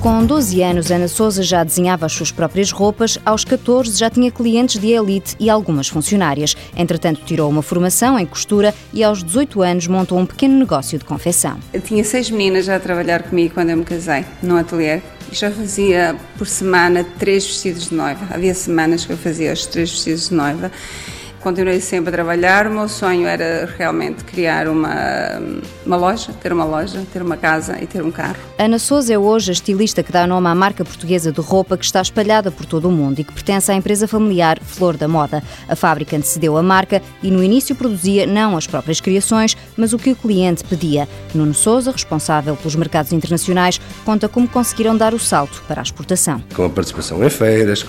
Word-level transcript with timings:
Com 0.00 0.24
12 0.24 0.62
anos, 0.62 0.90
Ana 0.90 1.08
Souza 1.08 1.42
já 1.42 1.62
desenhava 1.62 2.06
as 2.06 2.12
suas 2.12 2.32
próprias 2.32 2.70
roupas, 2.70 3.18
aos 3.22 3.44
14 3.44 3.98
já 3.98 4.08
tinha 4.08 4.30
clientes 4.30 4.80
de 4.80 4.92
elite 4.92 5.36
e 5.38 5.50
algumas 5.50 5.88
funcionárias. 5.88 6.56
Entretanto, 6.74 7.20
tirou 7.22 7.50
uma 7.50 7.60
formação 7.60 8.18
em 8.18 8.24
costura 8.24 8.74
e 8.94 9.04
aos 9.04 9.22
18 9.22 9.60
anos 9.60 9.86
montou 9.86 10.18
um 10.18 10.24
pequeno 10.24 10.58
negócio 10.58 10.98
de 10.98 11.04
confecção. 11.04 11.58
Eu 11.70 11.82
tinha 11.82 12.02
seis 12.02 12.30
meninas 12.30 12.64
já 12.64 12.76
a 12.76 12.80
trabalhar 12.80 13.24
comigo 13.24 13.52
quando 13.52 13.68
eu 13.68 13.76
me 13.76 13.84
casei, 13.84 14.24
no 14.42 14.56
ateliê. 14.56 15.02
Já 15.32 15.50
fazia 15.50 16.16
por 16.38 16.46
semana 16.46 17.04
três 17.18 17.44
vestidos 17.44 17.90
de 17.90 17.94
noiva. 17.94 18.26
Havia 18.30 18.54
semanas 18.54 19.04
que 19.04 19.12
eu 19.12 19.18
fazia 19.18 19.52
os 19.52 19.66
três 19.66 19.90
vestidos 19.90 20.30
de 20.30 20.34
noiva 20.34 20.72
Continuei 21.40 21.80
sempre 21.80 22.10
a 22.10 22.12
trabalhar. 22.12 22.66
O 22.66 22.70
meu 22.70 22.86
sonho 22.86 23.26
era 23.26 23.66
realmente 23.78 24.22
criar 24.24 24.68
uma, 24.68 25.40
uma 25.86 25.96
loja, 25.96 26.34
ter 26.34 26.52
uma 26.52 26.64
loja, 26.64 27.02
ter 27.10 27.22
uma 27.22 27.36
casa 27.36 27.82
e 27.82 27.86
ter 27.86 28.02
um 28.02 28.10
carro. 28.10 28.36
Ana 28.58 28.78
Souza 28.78 29.14
é 29.14 29.18
hoje 29.18 29.50
a 29.50 29.54
estilista 29.54 30.02
que 30.02 30.12
dá 30.12 30.26
nome 30.26 30.48
à 30.48 30.54
marca 30.54 30.84
portuguesa 30.84 31.32
de 31.32 31.40
roupa 31.40 31.78
que 31.78 31.84
está 31.84 32.02
espalhada 32.02 32.50
por 32.50 32.66
todo 32.66 32.88
o 32.88 32.92
mundo 32.92 33.20
e 33.20 33.24
que 33.24 33.32
pertence 33.32 33.72
à 33.72 33.74
empresa 33.74 34.06
familiar 34.06 34.58
Flor 34.60 34.98
da 34.98 35.08
Moda. 35.08 35.42
A 35.66 35.74
fábrica 35.74 36.14
antecedeu 36.14 36.58
a 36.58 36.62
marca 36.62 37.00
e 37.22 37.30
no 37.30 37.42
início 37.42 37.74
produzia 37.74 38.26
não 38.26 38.54
as 38.54 38.66
próprias 38.66 39.00
criações, 39.00 39.56
mas 39.78 39.94
o 39.94 39.98
que 39.98 40.10
o 40.10 40.16
cliente 40.16 40.62
pedia. 40.64 41.08
Nuno 41.34 41.54
Souza, 41.54 41.90
responsável 41.90 42.54
pelos 42.54 42.76
mercados 42.76 43.12
internacionais, 43.14 43.80
conta 44.04 44.28
como 44.28 44.46
conseguiram 44.46 44.94
dar 44.94 45.14
o 45.14 45.18
salto 45.18 45.62
para 45.66 45.80
a 45.80 45.82
exportação. 45.82 46.42
Com 46.54 46.66
a 46.66 46.70
participação 46.70 47.24
em 47.24 47.30
feiras, 47.30 47.86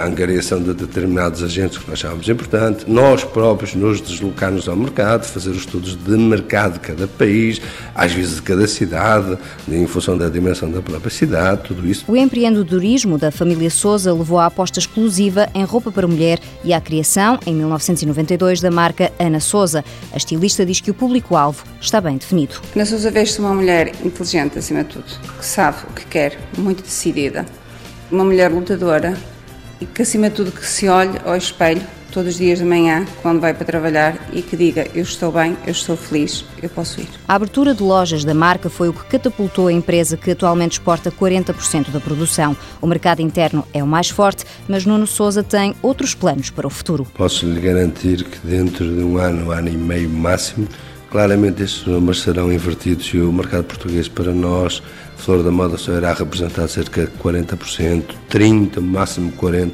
a 0.00 0.04
angariação 0.04 0.60
de 0.60 0.74
determinados 0.74 1.40
agentes 1.40 1.78
que 1.78 1.88
nós 1.88 2.00
achávamos 2.00 2.28
importantes, 2.28 2.63
importante 2.64 2.84
nós 2.90 3.24
próprios 3.24 3.74
nos 3.74 4.00
deslocarmos 4.00 4.68
ao 4.68 4.76
mercado, 4.76 5.24
fazer 5.24 5.50
os 5.50 5.58
estudos 5.58 5.96
de 5.96 6.16
mercado 6.16 6.74
de 6.74 6.80
cada 6.80 7.06
país, 7.06 7.60
às 7.94 8.12
vezes 8.12 8.36
de 8.36 8.42
cada 8.42 8.66
cidade, 8.66 9.36
em 9.68 9.86
função 9.86 10.16
da 10.16 10.28
dimensão 10.28 10.70
da 10.70 10.80
própria 10.80 11.10
cidade, 11.10 11.62
tudo 11.64 11.86
isso. 11.86 12.04
O 12.08 12.16
empreendedorismo 12.16 13.18
da 13.18 13.30
família 13.30 13.70
Souza 13.70 14.12
levou 14.12 14.38
à 14.38 14.46
aposta 14.46 14.78
exclusiva 14.78 15.48
em 15.54 15.64
roupa 15.64 15.90
para 15.92 16.06
mulher 16.06 16.38
e 16.62 16.72
à 16.72 16.80
criação, 16.80 17.38
em 17.46 17.54
1992, 17.54 18.60
da 18.60 18.70
marca 18.70 19.12
Ana 19.18 19.40
Souza. 19.40 19.84
A 20.12 20.16
estilista 20.16 20.64
diz 20.64 20.80
que 20.80 20.90
o 20.90 20.94
público-alvo 20.94 21.64
está 21.80 22.00
bem 22.00 22.16
definido. 22.16 22.56
Ana 22.74 22.86
Souza 22.86 23.10
veste 23.10 23.40
uma 23.40 23.54
mulher 23.54 23.92
inteligente, 24.04 24.58
acima 24.58 24.84
de 24.84 24.90
tudo, 24.90 25.04
que 25.38 25.44
sabe 25.44 25.78
o 25.90 25.92
que 25.92 26.06
quer, 26.06 26.38
muito 26.56 26.82
decidida. 26.82 27.44
Uma 28.10 28.24
mulher 28.24 28.50
lutadora 28.50 29.16
e 29.80 29.86
que, 29.86 30.02
acima 30.02 30.30
de 30.30 30.36
tudo, 30.36 30.52
que 30.52 30.64
se 30.64 30.88
olhe 30.88 31.18
ao 31.24 31.36
espelho 31.36 31.82
todos 32.14 32.34
os 32.34 32.38
dias 32.38 32.60
de 32.60 32.64
manhã, 32.64 33.04
quando 33.20 33.40
vai 33.40 33.52
para 33.52 33.66
trabalhar, 33.66 34.16
e 34.32 34.40
que 34.40 34.56
diga: 34.56 34.86
Eu 34.94 35.02
estou 35.02 35.32
bem, 35.32 35.56
eu 35.66 35.72
estou 35.72 35.96
feliz, 35.96 36.44
eu 36.62 36.70
posso 36.70 37.00
ir. 37.00 37.08
A 37.26 37.34
abertura 37.34 37.74
de 37.74 37.82
lojas 37.82 38.24
da 38.24 38.32
marca 38.32 38.70
foi 38.70 38.88
o 38.88 38.92
que 38.92 39.04
catapultou 39.04 39.66
a 39.66 39.72
empresa 39.72 40.16
que 40.16 40.30
atualmente 40.30 40.72
exporta 40.72 41.10
40% 41.10 41.90
da 41.90 42.00
produção. 42.00 42.56
O 42.80 42.86
mercado 42.86 43.20
interno 43.20 43.66
é 43.74 43.82
o 43.82 43.86
mais 43.86 44.08
forte, 44.08 44.44
mas 44.68 44.86
Nuno 44.86 45.06
Souza 45.06 45.42
tem 45.42 45.74
outros 45.82 46.14
planos 46.14 46.50
para 46.50 46.66
o 46.66 46.70
futuro. 46.70 47.04
Posso 47.14 47.44
lhe 47.46 47.60
garantir 47.60 48.22
que 48.22 48.46
dentro 48.46 48.84
de 48.84 49.02
um 49.02 49.18
ano, 49.18 49.46
um 49.46 49.50
ano 49.50 49.68
e 49.68 49.76
meio 49.76 50.08
máximo, 50.08 50.68
Claramente 51.14 51.62
estes 51.62 51.86
números 51.86 52.22
serão 52.22 52.52
invertidos 52.52 53.06
e 53.14 53.18
o 53.18 53.32
mercado 53.32 53.62
português 53.62 54.08
para 54.08 54.32
nós, 54.32 54.82
Flor 55.16 55.44
da 55.44 55.50
Moda, 55.52 55.78
só 55.78 55.92
irá 55.92 56.12
representar 56.12 56.66
cerca 56.66 57.04
de 57.04 57.12
40%, 57.12 58.02
30%, 58.28 58.80
máximo 58.80 59.30
40%, 59.30 59.70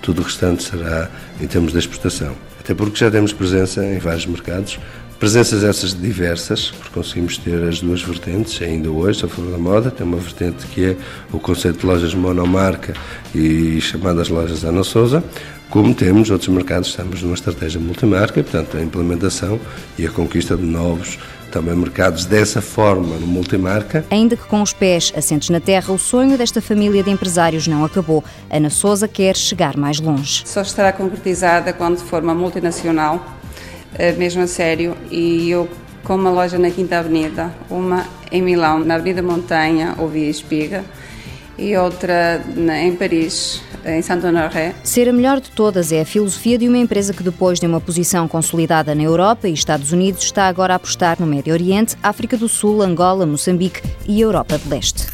tudo 0.00 0.22
o 0.22 0.24
restante 0.24 0.62
será 0.62 1.10
em 1.40 1.48
termos 1.48 1.72
de 1.72 1.80
exportação. 1.80 2.36
Até 2.60 2.74
porque 2.74 2.96
já 2.96 3.10
temos 3.10 3.32
presença 3.32 3.84
em 3.84 3.98
vários 3.98 4.24
mercados, 4.24 4.78
presenças 5.24 5.64
essas 5.64 5.98
diversas, 5.98 6.70
porque 6.70 6.90
conseguimos 6.92 7.38
ter 7.38 7.66
as 7.66 7.80
duas 7.80 8.02
vertentes, 8.02 8.60
ainda 8.60 8.90
hoje, 8.90 9.24
a 9.24 9.28
Flor 9.28 9.52
da 9.52 9.56
Moda 9.56 9.90
tem 9.90 10.06
uma 10.06 10.18
vertente 10.18 10.66
que 10.66 10.84
é 10.84 10.96
o 11.32 11.38
conceito 11.38 11.78
de 11.78 11.86
lojas 11.86 12.12
monomarca 12.12 12.92
e 13.34 13.80
chamadas 13.80 14.28
lojas 14.28 14.64
Ana 14.64 14.84
Souza, 14.84 15.24
como 15.70 15.94
temos 15.94 16.28
outros 16.28 16.50
mercados, 16.50 16.90
estamos 16.90 17.22
numa 17.22 17.32
estratégia 17.32 17.80
multimarca, 17.80 18.42
portanto, 18.42 18.76
a 18.76 18.82
implementação 18.82 19.58
e 19.98 20.06
a 20.06 20.10
conquista 20.10 20.58
de 20.58 20.62
novos 20.62 21.18
também 21.50 21.74
mercados 21.74 22.26
dessa 22.26 22.60
forma, 22.60 23.16
no 23.16 23.26
multimarca. 23.26 24.04
Ainda 24.10 24.36
que 24.36 24.44
com 24.44 24.60
os 24.60 24.74
pés 24.74 25.10
assentes 25.16 25.48
na 25.48 25.58
terra, 25.58 25.90
o 25.90 25.98
sonho 25.98 26.36
desta 26.36 26.60
família 26.60 27.02
de 27.02 27.10
empresários 27.10 27.66
não 27.66 27.82
acabou. 27.82 28.22
Ana 28.50 28.68
Souza 28.68 29.08
quer 29.08 29.38
chegar 29.38 29.74
mais 29.74 30.00
longe. 30.00 30.42
Só 30.44 30.60
estará 30.60 30.92
concretizada 30.92 31.72
quando 31.72 31.96
for 31.96 32.22
uma 32.22 32.34
multinacional, 32.34 33.24
mesmo 34.16 34.42
a 34.42 34.46
sério, 34.46 34.96
e 35.10 35.50
eu 35.50 35.68
com 36.02 36.14
uma 36.16 36.30
loja 36.30 36.58
na 36.58 36.70
Quinta 36.70 36.98
Avenida, 36.98 37.52
uma 37.70 38.06
em 38.30 38.42
Milão, 38.42 38.78
na 38.80 38.96
Avenida 38.96 39.22
Montanha 39.22 39.94
ou 39.98 40.08
Via 40.08 40.28
Espiga, 40.28 40.84
e 41.56 41.76
outra 41.76 42.42
em 42.82 42.94
Paris, 42.96 43.62
em 43.84 44.02
Saint-Honoré. 44.02 44.74
Ser 44.82 45.08
a 45.08 45.12
melhor 45.12 45.40
de 45.40 45.50
todas 45.50 45.92
é 45.92 46.00
a 46.00 46.04
filosofia 46.04 46.58
de 46.58 46.68
uma 46.68 46.78
empresa 46.78 47.12
que, 47.12 47.22
depois 47.22 47.60
de 47.60 47.66
uma 47.66 47.80
posição 47.80 48.26
consolidada 48.26 48.94
na 48.94 49.02
Europa 49.02 49.48
e 49.48 49.52
Estados 49.52 49.92
Unidos, 49.92 50.24
está 50.24 50.48
agora 50.48 50.74
a 50.74 50.76
apostar 50.76 51.16
no 51.20 51.26
Médio 51.26 51.52
Oriente, 51.52 51.96
África 52.02 52.36
do 52.36 52.48
Sul, 52.48 52.82
Angola, 52.82 53.24
Moçambique 53.24 53.82
e 54.06 54.20
Europa 54.20 54.58
de 54.58 54.68
Leste. 54.68 55.06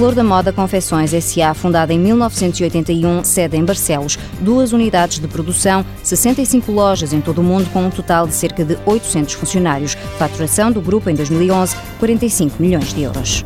Flor 0.00 0.14
da 0.14 0.24
Moda 0.24 0.50
Confecções 0.50 1.12
S.A., 1.12 1.52
fundada 1.52 1.92
em 1.92 1.98
1981, 1.98 3.22
sede 3.22 3.58
em 3.58 3.62
Barcelos, 3.62 4.18
duas 4.40 4.72
unidades 4.72 5.18
de 5.18 5.28
produção, 5.28 5.84
65 6.02 6.72
lojas 6.72 7.12
em 7.12 7.20
todo 7.20 7.42
o 7.42 7.44
mundo, 7.44 7.68
com 7.70 7.82
um 7.82 7.90
total 7.90 8.26
de 8.26 8.32
cerca 8.32 8.64
de 8.64 8.78
800 8.86 9.34
funcionários. 9.34 9.92
Faturação 10.18 10.72
do 10.72 10.80
grupo 10.80 11.10
em 11.10 11.14
2011, 11.14 11.76
45 11.98 12.62
milhões 12.62 12.94
de 12.94 13.02
euros. 13.02 13.44